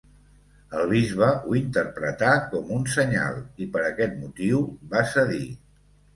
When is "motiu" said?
4.25-4.65